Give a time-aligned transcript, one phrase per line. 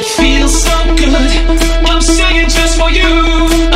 [0.00, 1.10] It feels so good.
[1.84, 3.67] I'm singing just for you.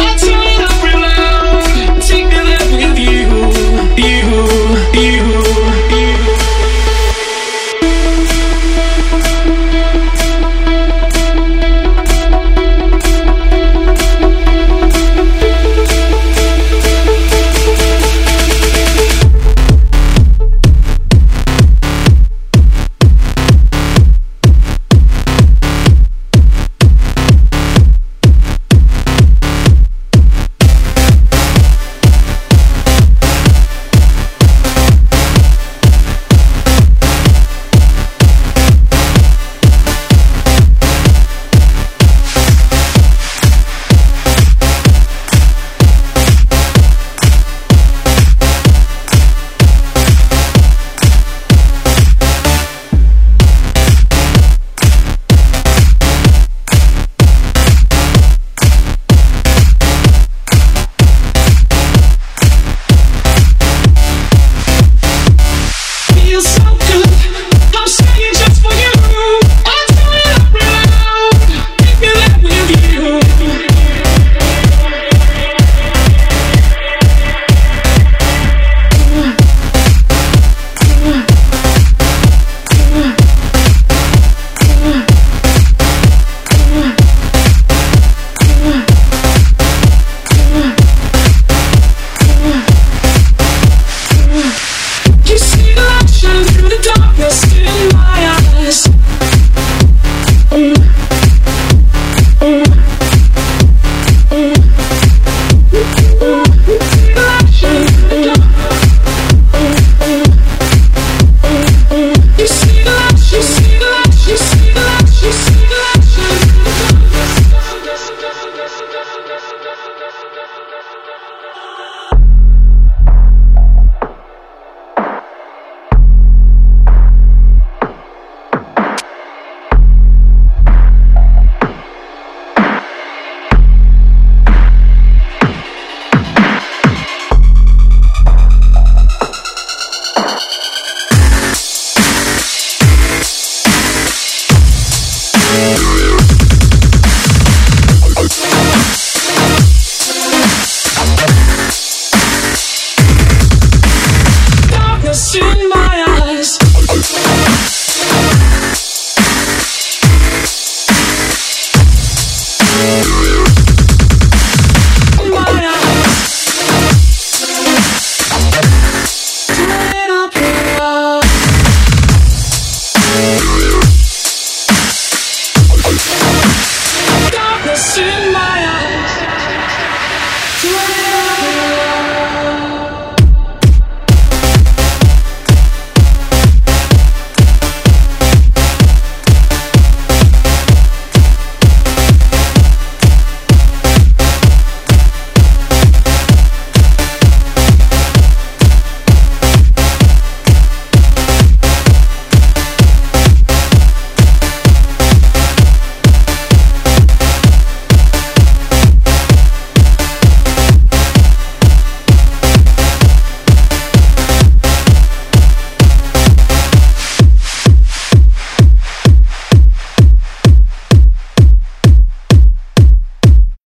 [66.53, 67.31] so good.